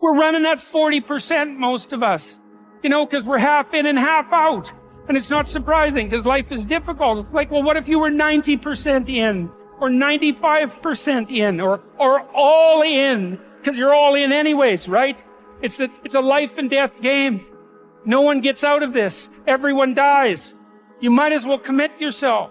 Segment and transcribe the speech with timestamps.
[0.00, 2.38] We're running at 40%, most of us.
[2.82, 4.72] You know, because we're half in and half out.
[5.08, 7.32] And it's not surprising because life is difficult.
[7.32, 9.50] Like, well, what if you were 90% in
[9.80, 13.38] or 95% in or, or all in?
[13.60, 15.22] Because you're all in anyways, right?
[15.62, 17.44] It's a, it's a life and death game.
[18.04, 19.28] No one gets out of this.
[19.46, 20.54] Everyone dies.
[21.00, 22.50] You might as well commit yourself.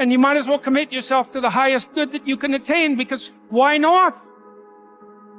[0.00, 2.96] And you might as well commit yourself to the highest good that you can attain
[2.96, 4.20] because why not?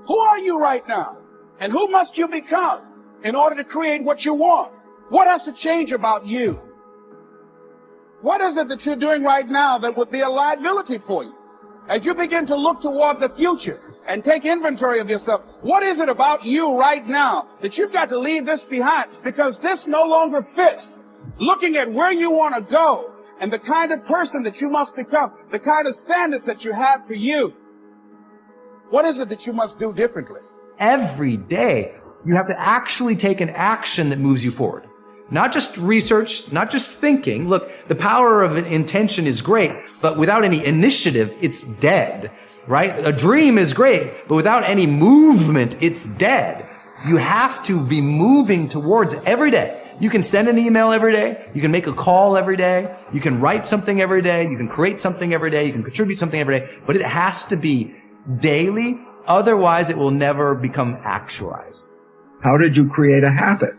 [0.05, 1.18] Who are you right now?
[1.59, 2.81] And who must you become
[3.23, 4.73] in order to create what you want?
[5.09, 6.61] What has to change about you?
[8.21, 11.33] What is it that you're doing right now that would be a liability for you?
[11.87, 15.99] As you begin to look toward the future and take inventory of yourself, what is
[15.99, 19.10] it about you right now that you've got to leave this behind?
[19.23, 20.99] Because this no longer fits.
[21.39, 24.96] Looking at where you want to go and the kind of person that you must
[24.96, 27.55] become, the kind of standards that you have for you.
[28.89, 30.41] What is it that you must do differently?
[30.79, 31.93] Every day,
[32.25, 34.88] you have to actually take an action that moves you forward.
[35.30, 37.49] Not just research, not just thinking.
[37.49, 42.31] Look, the power of an intention is great, but without any initiative, it's dead,
[42.66, 42.97] right?
[43.05, 46.67] A dream is great, but without any movement, it's dead.
[47.05, 49.85] You have to be moving towards every day.
[50.00, 51.50] You can send an email every day.
[51.53, 52.95] You can make a call every day.
[53.11, 54.50] You can write something every day.
[54.50, 55.66] You can create something every day.
[55.66, 57.95] You can contribute something every day, but it has to be
[58.39, 59.00] daily.
[59.30, 61.85] Otherwise, it will never become actualized.
[62.44, 63.75] How did you create a habit?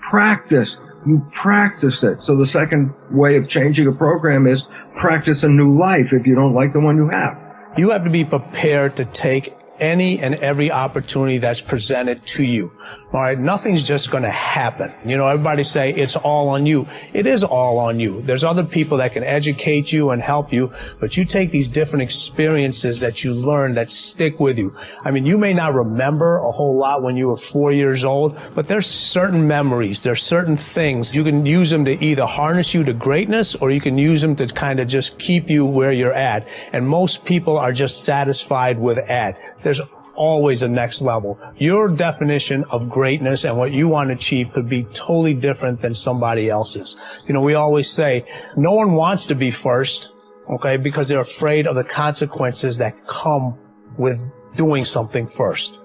[0.00, 0.78] Practice.
[1.04, 2.22] You practiced it.
[2.22, 6.36] So the second way of changing a program is practice a new life if you
[6.36, 7.36] don't like the one you have.
[7.76, 12.72] You have to be prepared to take any and every opportunity that's presented to you.
[13.12, 13.38] All right.
[13.38, 14.90] Nothing's just going to happen.
[15.04, 16.86] You know, everybody say it's all on you.
[17.12, 18.22] It is all on you.
[18.22, 22.04] There's other people that can educate you and help you, but you take these different
[22.04, 24.74] experiences that you learn that stick with you.
[25.04, 28.38] I mean, you may not remember a whole lot when you were four years old,
[28.54, 30.02] but there's certain memories.
[30.02, 31.14] There's certain things.
[31.14, 34.34] You can use them to either harness you to greatness or you can use them
[34.36, 36.48] to kind of just keep you where you're at.
[36.72, 39.38] And most people are just satisfied with at.
[39.62, 39.82] There's
[40.14, 41.38] always a next level.
[41.56, 45.94] Your definition of greatness and what you want to achieve could be totally different than
[45.94, 46.96] somebody else's.
[47.26, 48.24] You know, we always say
[48.56, 50.12] no one wants to be first,
[50.50, 53.58] okay, because they're afraid of the consequences that come
[53.98, 55.78] with doing something first.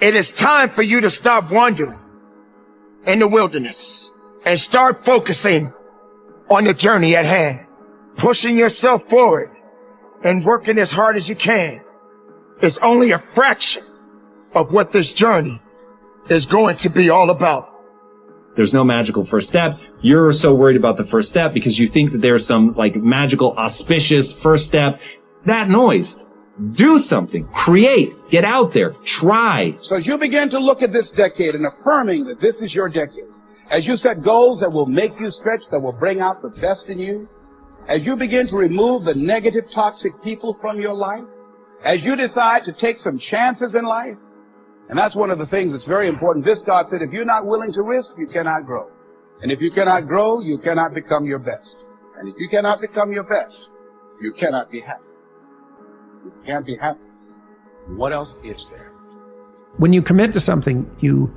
[0.00, 2.00] It is time for you to stop wandering
[3.06, 4.12] in the wilderness
[4.44, 5.72] and start focusing
[6.50, 7.66] on the journey at hand,
[8.16, 9.50] pushing yourself forward
[10.22, 11.80] and working as hard as you can
[12.60, 13.82] is only a fraction
[14.54, 15.60] of what this journey
[16.28, 17.72] is going to be all about.
[18.56, 19.78] There's no magical first step.
[20.00, 23.54] You're so worried about the first step because you think that there's some like magical
[23.58, 25.00] auspicious first step.
[25.44, 26.16] That noise.
[26.72, 27.46] Do something.
[27.48, 28.14] Create.
[28.30, 28.92] Get out there.
[29.04, 29.76] Try.
[29.82, 32.88] So as you begin to look at this decade and affirming that this is your
[32.88, 33.28] decade,
[33.70, 36.88] as you set goals that will make you stretch, that will bring out the best
[36.88, 37.28] in you,
[37.90, 41.24] as you begin to remove the negative, toxic people from your life,
[41.84, 44.16] as you decide to take some chances in life,
[44.88, 46.44] and that's one of the things that's very important.
[46.44, 48.88] This God said, if you're not willing to risk, you cannot grow.
[49.42, 51.84] And if you cannot grow, you cannot become your best.
[52.18, 53.68] And if you cannot become your best,
[54.20, 55.02] you cannot be happy.
[56.24, 57.04] You can't be happy.
[57.90, 58.92] What else is there?
[59.76, 61.32] When you commit to something, you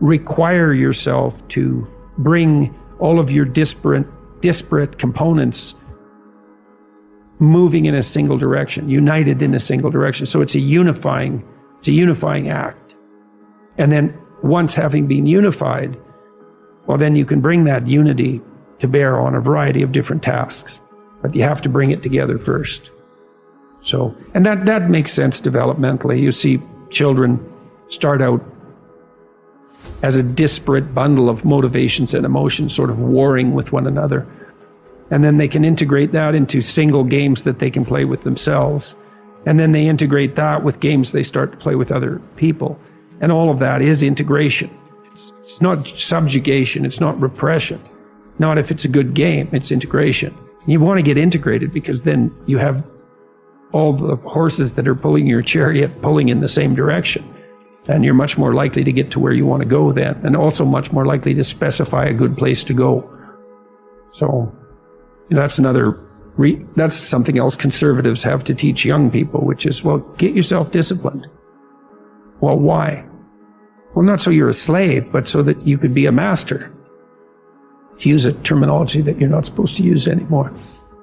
[0.00, 1.88] require yourself to
[2.18, 4.06] bring all of your disparate,
[4.40, 5.74] disparate components
[7.38, 10.26] moving in a single direction, united in a single direction.
[10.26, 11.46] So it's a unifying,
[11.78, 12.96] it's a unifying act.
[13.76, 15.96] And then once having been unified,
[16.86, 18.40] well, then you can bring that unity
[18.80, 20.80] to bear on a variety of different tasks.
[21.22, 22.90] But you have to bring it together first.
[23.82, 26.20] So, and that, that makes sense developmentally.
[26.20, 27.44] You see children
[27.88, 28.44] start out
[30.02, 34.26] as a disparate bundle of motivations and emotions sort of warring with one another.
[35.10, 38.94] And then they can integrate that into single games that they can play with themselves.
[39.46, 42.78] And then they integrate that with games they start to play with other people.
[43.20, 44.70] And all of that is integration.
[45.12, 46.84] It's, it's not subjugation.
[46.84, 47.80] It's not repression.
[48.38, 50.36] Not if it's a good game, it's integration.
[50.66, 52.84] You want to get integrated because then you have
[53.72, 57.24] all the horses that are pulling your chariot pulling in the same direction.
[57.86, 60.36] And you're much more likely to get to where you want to go then, and
[60.36, 63.10] also much more likely to specify a good place to go.
[64.12, 64.54] So
[65.30, 65.98] that's another,
[66.36, 70.72] re- that's something else conservatives have to teach young people, which is, well, get yourself
[70.72, 71.26] disciplined.
[72.40, 73.04] Well, why?
[73.94, 76.72] Well, not so you're a slave, but so that you could be a master.
[77.98, 80.52] To use a terminology that you're not supposed to use anymore.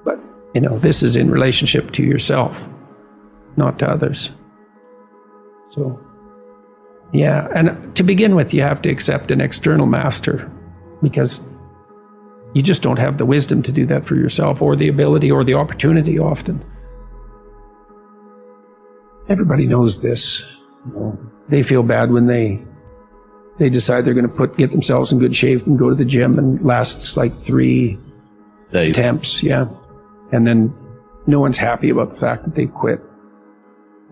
[0.04, 0.18] But,
[0.54, 2.66] you know, this is in relationship to yourself,
[3.56, 4.30] not to others.
[5.70, 6.00] So,
[7.12, 7.48] Yeah.
[7.54, 10.50] And to begin with, you have to accept an external master
[11.02, 11.40] because
[12.56, 15.44] you just don't have the wisdom to do that for yourself or the ability or
[15.44, 16.64] the opportunity often.
[19.28, 20.42] Everybody knows this.
[20.86, 21.18] You know,
[21.50, 22.64] they feel bad when they
[23.58, 26.06] they decide they're going to put get themselves in good shape and go to the
[26.06, 27.98] gym and lasts like three
[28.72, 28.96] Days.
[28.96, 29.68] attempts, yeah.
[30.32, 30.74] And then
[31.26, 33.02] no one's happy about the fact that they quit.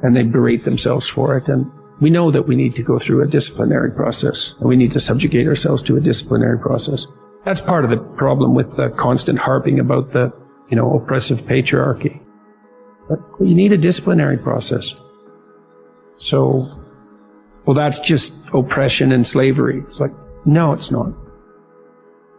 [0.03, 1.49] And they berate themselves for it.
[1.49, 4.55] And we know that we need to go through a disciplinary process.
[4.59, 7.07] And we need to subjugate ourselves to a disciplinary process.
[7.45, 10.33] That's part of the problem with the constant harping about the,
[10.71, 12.21] you know, oppressive patriarchy.
[13.09, 14.95] But you need a disciplinary process.
[16.17, 16.67] So,
[17.67, 19.81] well, that's just oppression and slavery.
[19.81, 20.13] It's like,
[20.47, 21.13] no, it's not.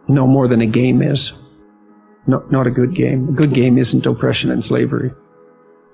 [0.08, 1.32] No more than a game is.
[2.26, 3.28] No, not a good game.
[3.28, 5.12] A good game isn't oppression and slavery.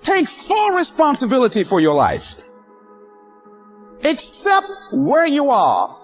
[0.01, 2.37] Take full responsibility for your life.
[4.05, 6.02] Accept where you are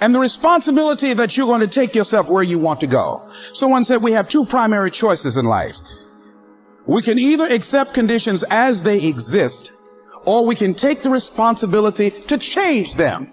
[0.00, 3.28] and the responsibility that you're going to take yourself where you want to go.
[3.52, 5.76] Someone said we have two primary choices in life.
[6.86, 9.72] We can either accept conditions as they exist
[10.24, 13.30] or we can take the responsibility to change them.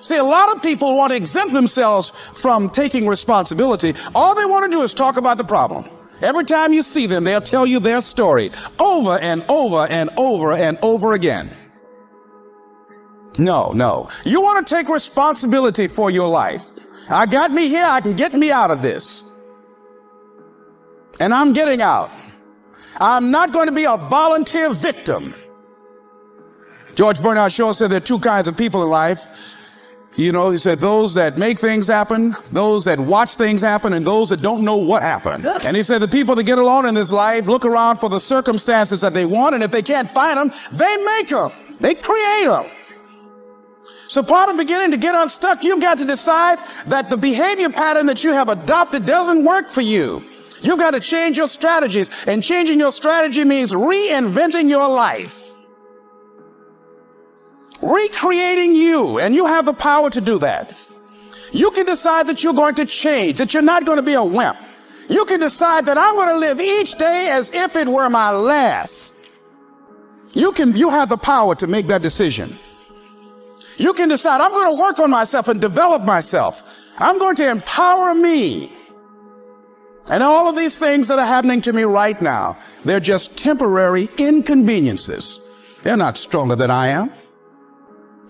[0.00, 3.94] See, a lot of people want to exempt themselves from taking responsibility.
[4.14, 5.86] All they want to do is talk about the problem.
[6.22, 10.52] Every time you see them, they'll tell you their story over and over and over
[10.52, 11.50] and over again.
[13.38, 14.08] No, no.
[14.24, 16.78] You want to take responsibility for your life.
[17.08, 19.24] I got me here, I can get me out of this.
[21.20, 22.10] And I'm getting out.
[22.98, 25.34] I'm not going to be a volunteer victim.
[26.94, 29.54] George Bernard Shaw said there are two kinds of people in life.
[30.16, 34.06] You know, he said those that make things happen, those that watch things happen, and
[34.06, 35.44] those that don't know what happened.
[35.44, 38.18] And he said the people that get along in this life look around for the
[38.18, 41.52] circumstances that they want, and if they can't find them, they make them.
[41.80, 42.66] They create them.
[44.08, 48.06] So part of beginning to get unstuck, you've got to decide that the behavior pattern
[48.06, 50.24] that you have adopted doesn't work for you.
[50.62, 55.34] You've got to change your strategies, and changing your strategy means reinventing your life
[57.82, 60.74] recreating you, and you have the power to do that.
[61.52, 64.24] You can decide that you're going to change, that you're not going to be a
[64.24, 64.56] wimp.
[65.08, 68.30] You can decide that I'm going to live each day as if it were my
[68.30, 69.12] last.
[70.32, 72.58] You can, you have the power to make that decision.
[73.76, 76.62] You can decide I'm going to work on myself and develop myself.
[76.98, 78.72] I'm going to empower me.
[80.08, 84.08] And all of these things that are happening to me right now, they're just temporary
[84.18, 85.40] inconveniences.
[85.82, 87.12] They're not stronger than I am.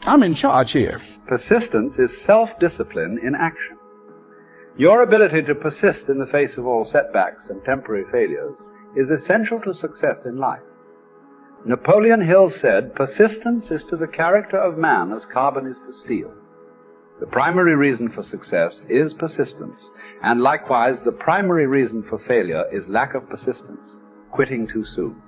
[0.05, 1.01] I'm in charge here.
[1.27, 3.77] Persistence is self discipline in action.
[4.77, 9.61] Your ability to persist in the face of all setbacks and temporary failures is essential
[9.61, 10.63] to success in life.
[11.69, 16.33] Napoleon Hill said, Persistence is to the character of man as carbon is to steel.
[17.19, 19.91] The primary reason for success is persistence,
[20.23, 25.21] and likewise the primary reason for failure is lack of persistence, quitting too soon.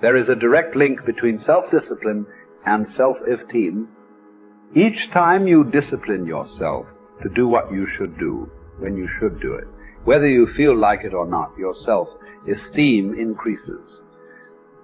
[0.00, 2.26] There is a direct link between self discipline
[2.64, 3.86] and self-esteem,
[4.72, 6.86] each time you discipline yourself
[7.22, 9.66] to do what you should do when you should do it,
[10.04, 14.00] whether you feel like it or not, your self-esteem increases.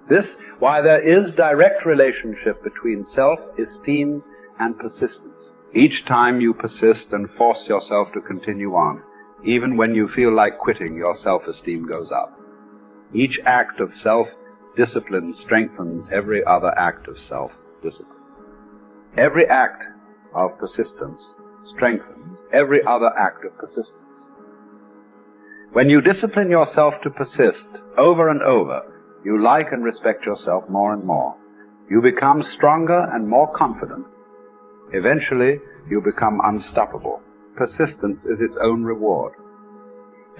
[0.07, 4.23] This, why there is direct relationship between self-esteem
[4.59, 5.55] and persistence.
[5.73, 9.01] Each time you persist and force yourself to continue on,
[9.43, 12.39] even when you feel like quitting, your self-esteem goes up.
[13.13, 18.15] Each act of self-discipline strengthens every other act of self discipline.
[19.17, 19.85] Every act
[20.33, 24.29] of persistence strengthens every other act of persistence.
[25.71, 28.94] When you discipline yourself to persist over and over,
[29.25, 31.35] you like and respect yourself more and more.
[31.89, 34.05] You become stronger and more confident.
[34.93, 37.21] Eventually, you become unstoppable.
[37.55, 39.33] Persistence is its own reward.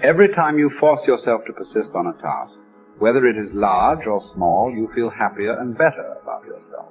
[0.02, 2.60] Every time you force yourself to persist on a task,
[2.98, 6.86] whether it is large or small, you feel happier and better about yourself.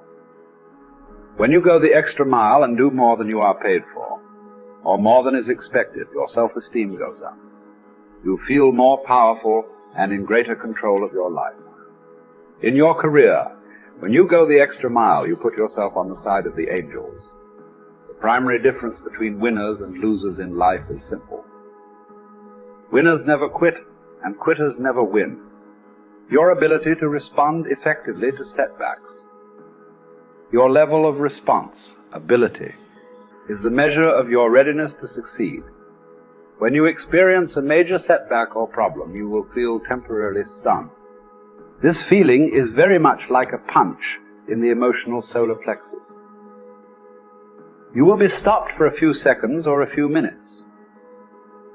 [1.36, 4.20] When you go the extra mile and do more than you are paid for,
[4.84, 7.38] or more than is expected, your self-esteem goes up.
[8.24, 9.64] You feel more powerful
[9.96, 11.54] and in greater control of your life.
[12.62, 13.50] In your career,
[13.98, 17.34] when you go the extra mile, you put yourself on the side of the angels.
[18.08, 21.44] The primary difference between winners and losers in life is simple.
[22.92, 23.76] Winners never quit,
[24.24, 25.40] and quitters never win.
[26.30, 29.22] Your ability to respond effectively to setbacks
[30.52, 32.72] your level of response, ability,
[33.48, 35.62] is the measure of your readiness to succeed.
[36.58, 40.90] When you experience a major setback or problem, you will feel temporarily stunned.
[41.82, 44.18] This feeling is very much like a punch
[44.48, 46.18] in the emotional solar plexus.
[47.94, 50.64] You will be stopped for a few seconds or a few minutes.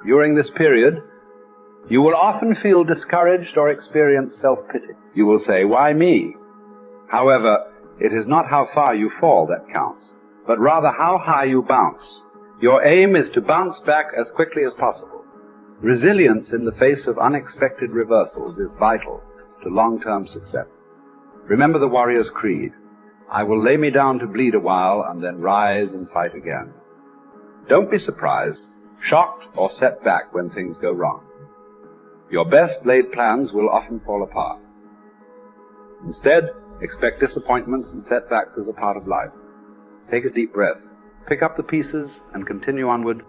[0.03, 1.03] During this period,
[1.87, 4.93] you will often feel discouraged or experience self-pity.
[5.13, 6.35] You will say, why me?
[7.07, 10.15] However, it is not how far you fall that counts,
[10.47, 12.23] but rather how high you bounce.
[12.59, 15.23] Your aim is to bounce back as quickly as possible.
[15.79, 19.21] Resilience in the face of unexpected reversals is vital
[19.61, 20.67] to long-term success.
[21.45, 22.73] Remember the warrior's creed.
[23.29, 26.73] I will lay me down to bleed a while and then rise and fight again.
[27.67, 28.65] Don't be surprised,
[29.01, 31.23] shocked, or set back when things go wrong.
[32.29, 34.59] Your best laid plans will often fall apart.
[36.03, 36.49] Instead,
[36.81, 39.31] expect disappointments and setbacks as a part of life.
[40.09, 40.81] Take a deep breath,
[41.27, 43.23] pick up the pieces, and continue onward